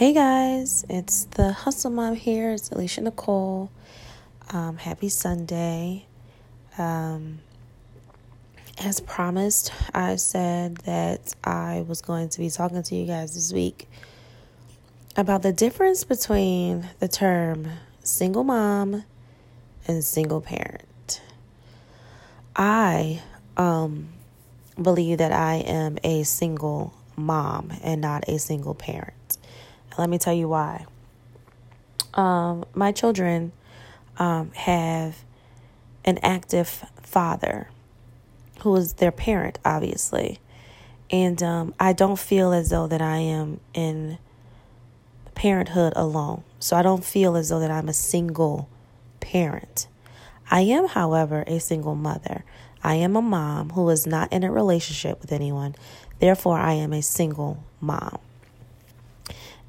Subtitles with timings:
[0.00, 2.52] Hey guys, it's the Hustle Mom here.
[2.52, 3.70] It's Alicia Nicole.
[4.50, 6.06] Um, happy Sunday.
[6.78, 7.40] Um,
[8.78, 13.52] as promised, I said that I was going to be talking to you guys this
[13.52, 13.90] week
[15.18, 17.68] about the difference between the term
[18.02, 19.04] single mom
[19.86, 21.20] and single parent.
[22.56, 23.20] I
[23.58, 24.08] um,
[24.80, 29.36] believe that I am a single mom and not a single parent.
[30.00, 30.86] Let me tell you why.
[32.14, 33.52] Um, my children
[34.18, 35.18] um, have
[36.06, 37.68] an active father
[38.62, 40.38] who is their parent, obviously.
[41.10, 44.16] And um, I don't feel as though that I am in
[45.34, 46.44] parenthood alone.
[46.60, 48.70] So I don't feel as though that I'm a single
[49.20, 49.86] parent.
[50.50, 52.42] I am, however, a single mother.
[52.82, 55.74] I am a mom who is not in a relationship with anyone.
[56.20, 58.18] Therefore, I am a single mom.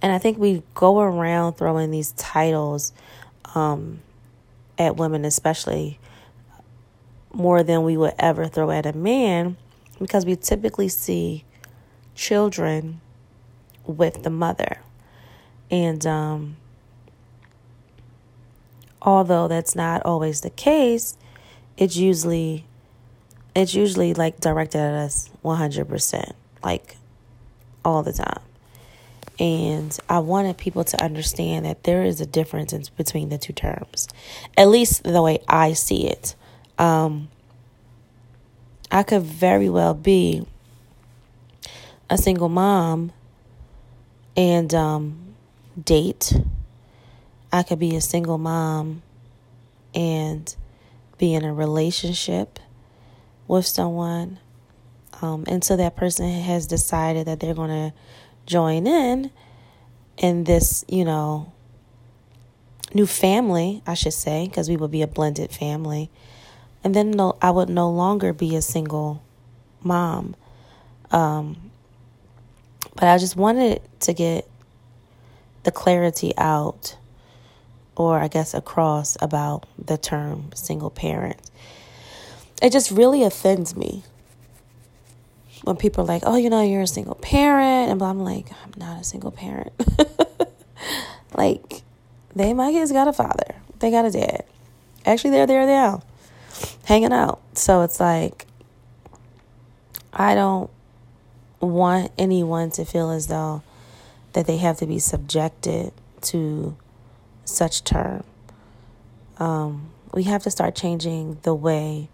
[0.02, 2.92] And I think we go around throwing these titles
[3.54, 4.00] um,
[4.78, 6.00] at women, especially
[7.34, 9.58] more than we would ever throw at a man,
[10.00, 11.46] because we typically see
[12.16, 13.00] children
[13.86, 14.80] with the mother.
[15.70, 16.58] And um,
[19.02, 21.18] although that's not always the case,
[21.78, 22.66] it's usually
[23.56, 26.32] it's usually like directed at us 100%,
[26.64, 26.96] like
[27.84, 28.40] all the time.
[29.42, 33.54] And I wanted people to understand that there is a difference in, between the two
[33.54, 34.08] terms,
[34.56, 36.36] at least the way I see it.
[36.78, 37.28] Um,
[38.92, 40.46] I could very well be
[42.08, 43.14] a single mom
[44.38, 45.34] and um,
[45.84, 46.40] date.
[47.52, 49.02] I could be a single mom
[49.96, 50.56] and
[51.18, 52.60] be in a relationship
[53.48, 54.38] with someone.
[55.20, 57.94] Um, so that person has decided that they're going to
[58.52, 59.32] join in
[60.18, 61.52] in this, you know,
[62.94, 66.10] new family, I should say, because we would be a blended family.
[66.84, 69.24] And then no, I would no longer be a single
[69.82, 70.36] mom.
[71.12, 71.72] Um,
[72.96, 74.48] but I just wanted to get
[75.64, 76.98] the clarity out,
[77.96, 81.40] or I guess across, about the term single parent.
[82.62, 84.04] It just really offends me
[85.64, 88.72] when people are like, oh, you know, you're a single parent, and I'm like, I'm
[88.78, 89.74] not a single parent.
[91.36, 91.82] like,
[92.36, 94.44] they, my kids got a father, they got a dad.
[95.06, 96.04] Actually, they're there now,
[96.86, 97.42] hanging out.
[97.54, 98.46] So it's like,
[100.14, 100.70] I don't
[101.60, 103.64] want anyone to feel as though
[104.34, 105.92] that they have to be subjected
[106.22, 106.76] to
[107.46, 108.24] such term.
[109.38, 112.10] Um, we have to start changing the way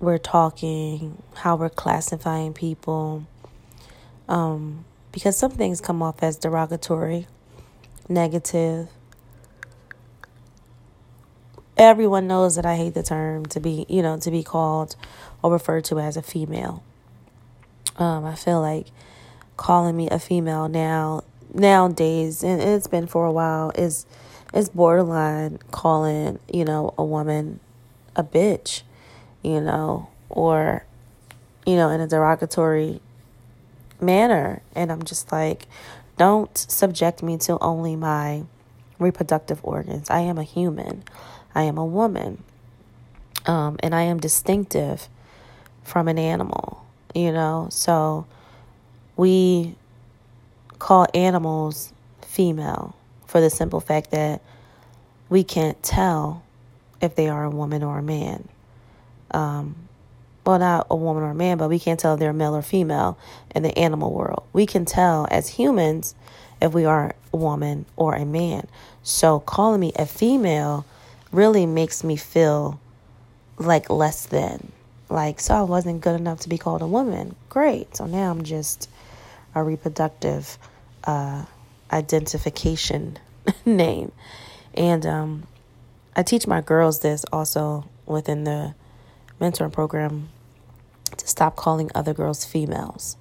[0.00, 3.26] we're talking, how we're classifying people.
[4.28, 7.26] Um, because some things come off as derogatory,
[8.08, 8.88] negative.
[11.76, 14.96] Everyone knows that I hate the term to be, you know, to be called
[15.42, 16.82] or referred to as a female.
[17.96, 18.86] Um, I feel like
[19.56, 24.06] calling me a female now nowadays, and it's been for a while, is
[24.54, 27.60] is borderline calling, you know, a woman
[28.16, 28.82] a bitch
[29.42, 30.84] you know, or,
[31.66, 33.00] you know, in a derogatory
[34.00, 34.62] manner.
[34.74, 35.66] And I'm just like,
[36.16, 38.44] don't subject me to only my
[38.98, 40.10] reproductive organs.
[40.10, 41.04] I am a human,
[41.54, 42.42] I am a woman,
[43.46, 45.08] um, and I am distinctive
[45.82, 46.84] from an animal,
[47.14, 47.68] you know.
[47.70, 48.26] So
[49.16, 49.74] we
[50.78, 51.92] call animals
[52.22, 52.94] female
[53.26, 54.42] for the simple fact that
[55.28, 56.42] we can't tell
[57.00, 58.48] if they are a woman or a man
[59.32, 59.74] um,
[60.44, 62.62] well, not a woman or a man, but we can't tell if they're male or
[62.62, 63.18] female
[63.54, 64.44] in the animal world.
[64.52, 66.14] We can tell as humans
[66.60, 68.66] if we are a woman or a man.
[69.02, 70.84] So calling me a female
[71.32, 72.80] really makes me feel
[73.58, 74.72] like less than.
[75.08, 77.34] Like, so I wasn't good enough to be called a woman.
[77.48, 77.96] Great.
[77.96, 78.88] So now I'm just
[79.54, 80.56] a reproductive
[81.04, 81.44] uh,
[81.92, 83.18] identification
[83.64, 84.12] name.
[84.74, 85.46] And um,
[86.14, 88.74] I teach my girls this also within the
[89.40, 90.28] mentoring program
[91.16, 93.16] to stop calling other girls females.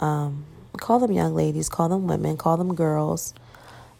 [0.00, 0.44] Um,
[0.76, 3.34] call them young ladies, call them women, call them girls,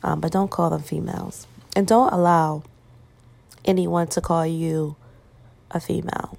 [0.03, 1.47] um, but don't call them females.
[1.77, 2.63] And don't allow
[3.65, 4.97] anyone to call you
[5.71, 6.37] a female.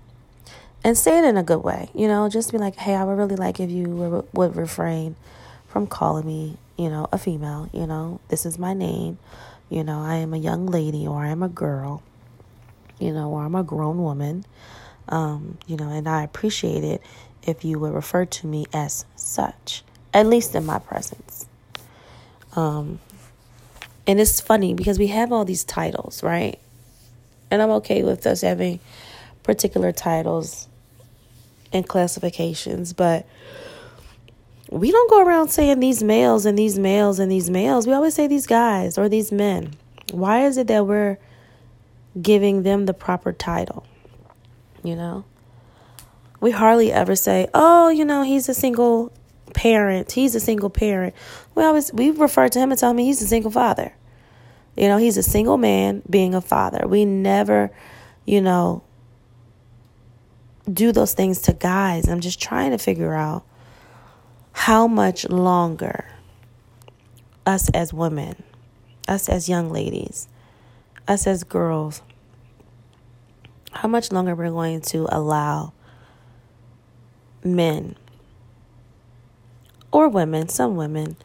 [0.84, 3.18] And say it in a good way, you know, just be like, hey, I would
[3.18, 5.16] really like if you would, would refrain
[5.68, 9.20] from calling me, you know, a female, you know, this is my name,
[9.70, 12.02] you know, I am a young lady or I am a girl,
[13.00, 14.44] you know, or I'm a grown woman.
[15.10, 17.02] Um, you know, and I appreciate it
[17.44, 19.84] if you would refer to me as such,
[20.14, 21.48] at least in my presence.
[22.56, 23.00] Um,
[24.08, 26.60] and it's funny because we have all these titles, right?
[27.50, 28.80] And I'm okay with us having
[29.44, 30.68] particular titles
[31.74, 33.26] and classifications, but
[34.70, 37.88] we don't go around saying these males and these males and these males.
[37.88, 39.74] We always say these guys or these men.
[40.12, 41.18] Why is it that we're
[42.22, 43.86] giving them the proper title?
[44.84, 45.26] You know?
[46.40, 49.12] We hardly ever say, "Oh, you know, he's a single
[49.54, 50.14] parent.
[50.14, 51.14] He's a single parent."
[51.54, 53.94] We always we refer to him and tell me he's a single father.
[54.76, 56.88] You know, he's a single man being a father.
[56.88, 57.72] We never,
[58.26, 58.84] you know,
[60.72, 62.08] do those things to guys.
[62.08, 63.44] I'm just trying to figure out
[64.54, 66.06] how much longer
[67.46, 68.44] us as women,
[69.08, 70.28] us as young ladies,
[71.08, 72.02] us as girls,
[73.72, 75.74] how much longer we're going to allow
[77.44, 77.96] men
[79.92, 81.18] or women, some women,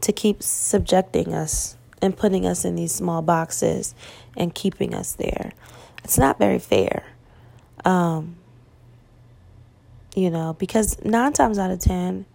[0.00, 3.94] to keep subjecting us and putting us in these small boxes
[4.36, 5.52] and keeping us there.
[6.02, 7.04] It's not very fair.
[7.84, 8.36] Um,
[10.14, 12.26] you know, because nine times out of ten,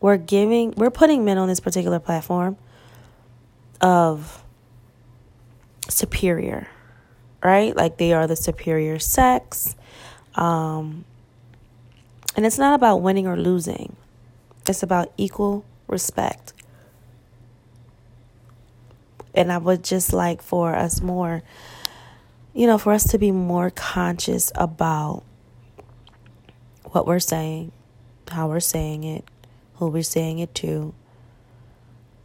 [0.00, 2.56] we're giving, we're putting men on this particular platform
[3.80, 4.42] of
[5.88, 6.68] superior,
[7.42, 7.74] right?
[7.74, 9.74] Like they are the superior sex.
[10.34, 11.04] Um,
[12.36, 13.96] and it's not about winning or losing,
[14.66, 16.52] it's about equal respect.
[19.34, 21.42] And I would just like for us more,
[22.52, 25.22] you know, for us to be more conscious about
[26.84, 27.72] what we're saying,
[28.28, 29.24] how we're saying it,
[29.74, 30.94] who we're saying it to,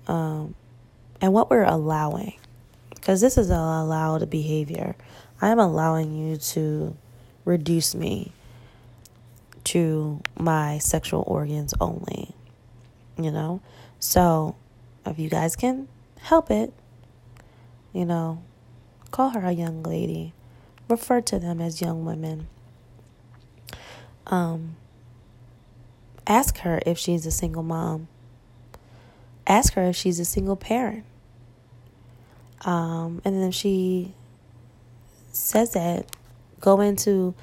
[0.08, 0.56] um,
[1.22, 2.34] and what we're allowing.
[3.06, 4.96] Because this is an allowed behavior.
[5.40, 6.98] I am allowing you to
[7.46, 8.32] reduce me
[9.66, 12.34] to my sexual organs only.
[13.16, 13.62] You know?
[14.00, 14.56] So,
[15.06, 15.88] if you guys can
[16.18, 16.74] help it,
[17.94, 18.42] you know,
[19.12, 20.34] call her a young lady.
[20.90, 22.48] Refer to them as young women.
[24.26, 24.78] Um,
[26.26, 28.08] ask her if she's a single mom.
[29.46, 31.06] Ask her if she's a single parent.
[32.66, 34.14] Um, and then she
[35.32, 36.08] says that,
[36.60, 37.34] go into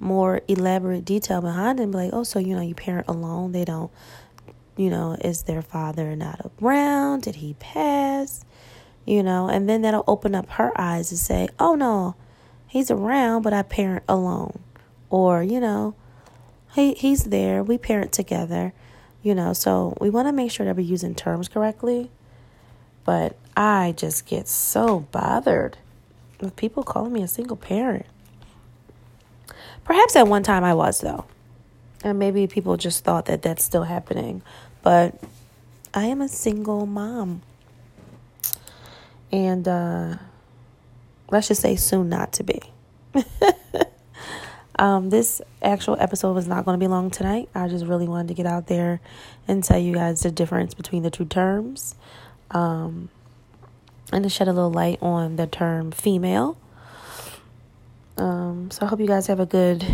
[0.00, 3.52] more elaborate detail behind it and be like, oh, so, you know, you parent alone.
[3.52, 3.90] They don't,
[4.76, 7.22] you know, is their father not around?
[7.22, 8.44] Did he pass?
[9.06, 12.16] You know, and then that'll open up her eyes and say, oh, no,
[12.66, 14.58] he's around, but I parent alone.
[15.08, 15.94] Or, you know,
[16.74, 17.62] he, he's there.
[17.62, 18.72] We parent together.
[19.22, 22.10] You know, so we want to make sure that we're using terms correctly.
[23.04, 25.78] But I just get so bothered
[26.40, 28.06] with people calling me a single parent.
[29.84, 31.24] Perhaps at one time I was, though.
[32.04, 34.42] And maybe people just thought that that's still happening.
[34.82, 35.14] But
[35.94, 37.42] I am a single mom.
[39.30, 40.16] And uh,
[41.30, 42.60] let's just say soon not to be.
[44.78, 47.48] um, this actual episode was not going to be long tonight.
[47.54, 49.00] I just really wanted to get out there
[49.48, 51.94] and tell you guys the difference between the two terms.
[52.52, 53.08] Um,
[54.12, 56.56] and to shed a little light on the term female
[58.16, 59.84] um, so I hope you guys have a good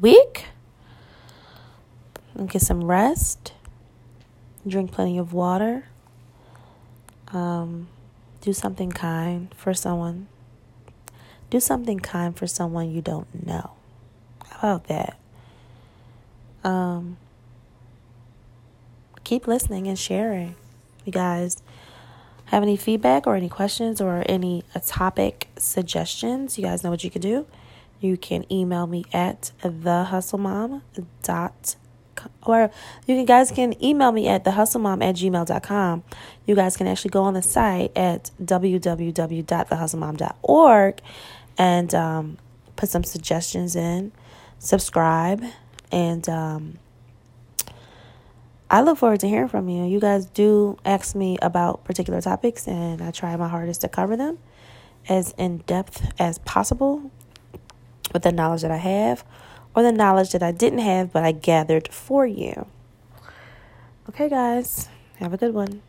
[0.00, 0.46] week
[2.34, 3.52] and get some rest.
[4.66, 5.86] Drink plenty of water.
[7.32, 7.88] Um,
[8.40, 10.28] do something kind for someone.
[11.50, 13.72] Do something kind for someone you don't know.
[14.50, 15.18] How about that?
[16.62, 17.16] Um,
[19.24, 20.54] keep listening and sharing.
[21.04, 21.62] You guys
[22.46, 27.04] have any feedback or any questions or any uh, topic suggestions, you guys know what
[27.04, 27.46] you can do.
[28.00, 30.82] You can email me at thehustlemom
[31.22, 31.76] dot
[32.42, 32.70] or
[33.06, 36.04] you guys can email me at thehustlemom at gmail.com.
[36.46, 41.00] You guys can actually go on the site at www.thehustlemom.org
[41.56, 42.36] and um,
[42.76, 44.10] put some suggestions in,
[44.58, 45.44] subscribe,
[45.90, 46.78] and um,
[48.70, 49.84] I look forward to hearing from you.
[49.84, 54.16] You guys do ask me about particular topics, and I try my hardest to cover
[54.16, 54.38] them
[55.08, 57.10] as in depth as possible
[58.12, 59.24] with the knowledge that I have
[59.74, 62.66] or the knowledge that I didn't have but I gathered for you.
[64.08, 65.82] Okay, guys, have a good one.